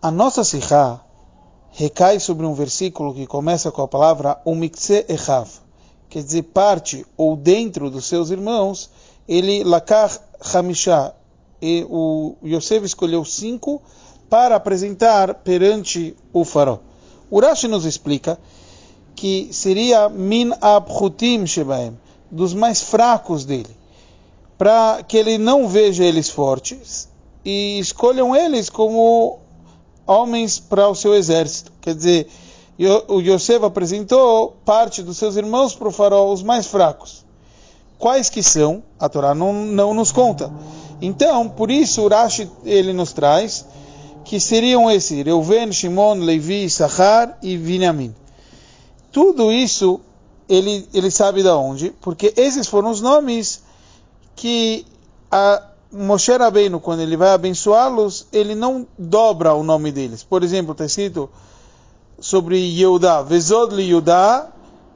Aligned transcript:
A 0.00 0.12
nossa 0.12 0.44
Sihá 0.44 1.00
recai 1.72 2.20
sobre 2.20 2.46
um 2.46 2.54
versículo 2.54 3.12
que 3.12 3.26
começa 3.26 3.72
com 3.72 3.82
a 3.82 3.88
palavra 3.88 4.40
Umikse 4.44 5.04
Echav, 5.08 5.48
quer 6.08 6.22
dizer 6.22 6.44
parte 6.44 7.04
ou 7.16 7.34
dentro 7.34 7.90
dos 7.90 8.06
seus 8.06 8.30
irmãos, 8.30 8.90
ele 9.26 9.64
Lakar 9.64 10.16
Hamishá, 10.54 11.12
e 11.60 11.84
o 11.90 12.36
Yosef 12.44 12.86
escolheu 12.86 13.24
cinco 13.24 13.82
para 14.30 14.54
apresentar 14.54 15.34
perante 15.34 16.14
o 16.32 16.44
faraó. 16.44 16.78
Urashi 17.28 17.66
nos 17.66 17.84
explica 17.84 18.38
que 19.16 19.48
seria 19.50 20.08
min 20.08 20.52
abchutim 20.60 21.44
shebaem, 21.44 21.98
dos 22.30 22.54
mais 22.54 22.80
fracos 22.80 23.44
dele, 23.44 23.76
para 24.56 25.02
que 25.02 25.16
ele 25.16 25.38
não 25.38 25.66
veja 25.66 26.04
eles 26.04 26.30
fortes 26.30 27.08
e 27.44 27.80
escolham 27.80 28.36
eles 28.36 28.70
como 28.70 29.40
homens 30.08 30.58
para 30.58 30.88
o 30.88 30.94
seu 30.94 31.14
exército. 31.14 31.70
Quer 31.80 31.94
dizer, 31.94 32.28
o 33.06 33.20
Yosef 33.20 33.64
apresentou 33.64 34.56
parte 34.64 35.02
dos 35.02 35.18
seus 35.18 35.36
irmãos 35.36 35.74
para 35.74 35.88
o 35.88 35.92
faraó, 35.92 36.32
os 36.32 36.42
mais 36.42 36.66
fracos. 36.66 37.24
Quais 37.98 38.30
que 38.30 38.42
são? 38.42 38.82
A 38.98 39.08
Torá 39.08 39.34
não, 39.34 39.52
não 39.52 39.92
nos 39.92 40.10
conta. 40.10 40.50
Então, 41.02 41.48
por 41.48 41.70
isso, 41.70 42.02
Urashi 42.02 42.50
ele 42.64 42.92
nos 42.92 43.12
traz 43.12 43.66
que 44.24 44.40
seriam 44.40 44.90
esses: 44.90 45.24
Reuven, 45.24 45.72
Shimon, 45.72 46.14
Levi, 46.14 46.70
Sachar 46.70 47.38
e 47.42 47.56
Vinyamin. 47.56 48.14
Tudo 49.12 49.52
isso 49.52 50.00
ele, 50.48 50.88
ele 50.94 51.10
sabe 51.10 51.42
de 51.42 51.48
onde, 51.48 51.90
porque 52.00 52.32
esses 52.36 52.66
foram 52.66 52.90
os 52.90 53.00
nomes 53.00 53.62
que 54.34 54.86
a 55.30 55.62
Moshe 55.90 56.36
Rabbeinu, 56.36 56.80
quando 56.80 57.00
ele 57.00 57.16
vai 57.16 57.30
abençoá-los, 57.30 58.26
ele 58.30 58.54
não 58.54 58.86
dobra 58.98 59.54
o 59.54 59.62
nome 59.62 59.90
deles. 59.90 60.22
Por 60.22 60.42
exemplo, 60.42 60.72
está 60.72 60.84
escrito 60.84 61.30
sobre 62.20 62.58
Yehudá, 62.58 63.22
Vezod 63.22 63.74
li 63.74 63.84
Yehudá 63.84 64.48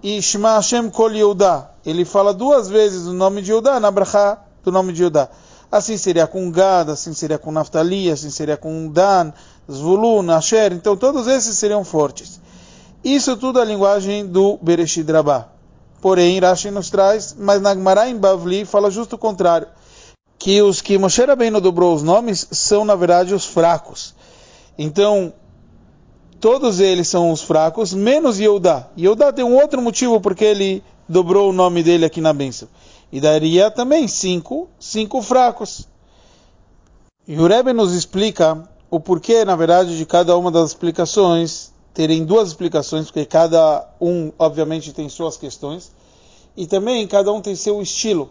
e 0.02 0.20
Shema 0.20 0.56
Hashem 0.56 0.90
kol 0.90 1.12
Yehudá. 1.12 1.70
Ele 1.86 2.04
fala 2.04 2.34
duas 2.34 2.68
vezes 2.68 3.06
o 3.06 3.12
nome 3.12 3.40
de 3.40 3.50
Yehudá 3.50 3.80
na 3.80 3.90
brachá 3.90 4.38
do 4.62 4.70
nome 4.70 4.92
de 4.92 5.02
Yehudá. 5.02 5.30
Assim 5.70 5.96
seria 5.96 6.26
com 6.26 6.50
Gad, 6.50 6.90
assim 6.90 7.14
seria 7.14 7.38
com 7.38 7.50
Naftali, 7.50 8.10
assim 8.10 8.28
seria 8.28 8.58
com 8.58 8.88
Dan, 8.88 9.32
Zvulun, 9.70 10.30
Asher. 10.30 10.74
Então 10.74 10.94
todos 10.94 11.26
esses 11.26 11.56
seriam 11.56 11.84
fortes. 11.84 12.38
Isso 13.02 13.34
tudo 13.38 13.58
é 13.58 13.62
a 13.62 13.64
linguagem 13.64 14.26
do 14.26 14.58
Bereshit 14.60 15.10
Rabá. 15.10 15.48
Porém, 16.02 16.38
Rashi 16.38 16.70
nos 16.70 16.90
traz, 16.90 17.34
mas 17.38 17.62
Nagmará 17.62 18.08
em 18.08 18.16
Bavli 18.16 18.64
fala 18.64 18.90
justo 18.90 19.14
o 19.14 19.18
contrário. 19.18 19.68
Que 20.42 20.60
os 20.60 20.80
que 20.80 20.98
Moshe 20.98 21.24
Rabbeinu 21.24 21.60
dobrou 21.60 21.94
os 21.94 22.02
nomes 22.02 22.48
são, 22.50 22.84
na 22.84 22.96
verdade, 22.96 23.32
os 23.32 23.46
fracos. 23.46 24.12
Então, 24.76 25.32
todos 26.40 26.80
eles 26.80 27.06
são 27.06 27.30
os 27.30 27.42
fracos, 27.42 27.94
menos 27.94 28.40
Yehudá. 28.40 28.88
Yehudá 28.98 29.32
tem 29.32 29.44
um 29.44 29.54
outro 29.54 29.80
motivo 29.80 30.20
porque 30.20 30.44
ele 30.44 30.82
dobrou 31.08 31.50
o 31.50 31.52
nome 31.52 31.84
dele 31.84 32.04
aqui 32.04 32.20
na 32.20 32.32
bênção. 32.32 32.66
E 33.12 33.20
daria 33.20 33.70
também 33.70 34.08
cinco, 34.08 34.68
cinco 34.80 35.22
fracos. 35.22 35.86
E 37.28 37.38
o 37.38 37.46
Rebbe 37.46 37.72
nos 37.72 37.94
explica 37.94 38.68
o 38.90 38.98
porquê, 38.98 39.44
na 39.44 39.54
verdade, 39.54 39.96
de 39.96 40.04
cada 40.04 40.36
uma 40.36 40.50
das 40.50 40.70
explicações 40.70 41.72
terem 41.94 42.24
duas 42.24 42.48
explicações, 42.48 43.04
porque 43.04 43.24
cada 43.24 43.88
um, 44.00 44.32
obviamente, 44.36 44.92
tem 44.92 45.08
suas 45.08 45.36
questões, 45.36 45.92
e 46.56 46.66
também 46.66 47.06
cada 47.06 47.30
um 47.30 47.40
tem 47.40 47.54
seu 47.54 47.80
estilo. 47.80 48.28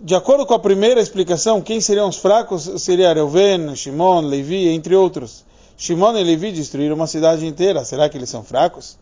De 0.00 0.14
acordo 0.14 0.44
com 0.44 0.52
a 0.52 0.58
primeira 0.58 1.00
explicação, 1.00 1.62
quem 1.62 1.80
seriam 1.80 2.08
os 2.08 2.18
fracos 2.18 2.70
seria 2.82 3.14
Reuven, 3.14 3.74
Shimon, 3.74 4.20
Levi, 4.20 4.68
entre 4.68 4.94
outros. 4.94 5.44
Shimon 5.76 6.16
e 6.18 6.22
Levi 6.22 6.52
destruíram 6.52 6.94
uma 6.94 7.06
cidade 7.06 7.46
inteira. 7.46 7.84
Será 7.84 8.08
que 8.08 8.16
eles 8.16 8.28
são 8.28 8.44
fracos? 8.44 8.98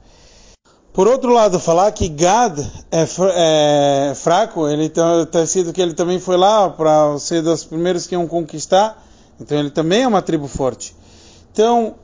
Por 0.93 1.09
outro 1.09 1.33
lado, 1.33 1.59
falar 1.59 1.91
que 1.91 2.09
Gad 2.09 2.61
é, 2.93 3.03
é 3.35 4.15
fraco, 4.15 4.69
ele 4.69 4.85
está 4.85 5.27
tá 5.27 5.45
sido 5.45 5.73
que 5.73 5.83
ele 5.83 5.95
também 5.95 6.21
foi 6.21 6.37
lá 6.37 6.71
para 6.71 7.19
ser 7.19 7.43
dos 7.43 7.65
primeiros 7.65 8.07
que 8.07 8.15
iam 8.15 8.29
conquistar, 8.29 9.05
então 9.41 9.59
ele 9.59 9.71
também 9.71 10.03
é 10.03 10.09
uma 10.09 10.23
tribo 10.23 10.47
forte. 10.47 10.95
Então, 11.53 11.97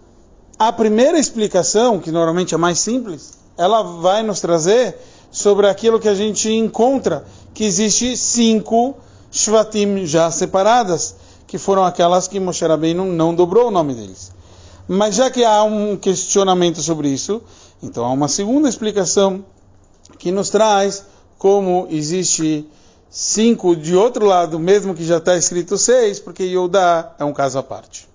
a 0.59 0.73
primeira 0.73 1.21
explicação, 1.21 2.01
que 2.01 2.11
normalmente 2.11 2.53
é 2.53 2.59
mais 2.59 2.81
simples, 2.81 3.39
ela 3.57 3.83
vai 3.83 4.25
nos 4.25 4.41
trazer 4.41 4.99
sobre 5.31 5.69
aquilo 5.69 6.01
que 6.01 6.09
a 6.09 6.15
gente 6.15 6.51
encontra, 6.51 7.25
que 7.55 7.65
existe 7.65 8.17
cinco 8.17 8.97
Shvatim 9.31 10.07
já 10.07 10.31
separadas, 10.31 11.15
que 11.47 11.59
foram 11.59 11.85
aquelas 11.85 12.27
que 12.27 12.41
Moshe 12.41 12.67
Rabbeinu 12.67 13.05
não 13.05 13.35
dobrou 13.35 13.69
o 13.69 13.71
nome 13.71 13.95
deles. 13.95 14.33
Mas 14.89 15.15
já 15.15 15.31
que 15.31 15.45
há 15.45 15.63
um 15.63 15.97
questionamento 15.97 16.83
sobre 16.83 17.09
isso, 17.09 17.41
então 17.83 18.05
há 18.05 18.11
uma 18.11 18.29
segunda 18.29 18.69
explicação 18.69 19.45
que 20.19 20.33
nos 20.33 20.51
traz 20.51 21.05
como 21.39 21.87
existe 21.91 22.67
cinco 23.09 23.75
de 23.75 23.97
outro 23.97 24.27
lado, 24.27 24.59
mesmo 24.59 24.95
que 24.95 25.05
já 25.05 25.19
está 25.19 25.37
escrito 25.37 25.79
seis, 25.79 26.19
porque 26.19 26.43
Yodá 26.45 27.15
é 27.19 27.25
um 27.25 27.33
caso 27.33 27.59
à 27.59 27.63
parte. 27.63 28.10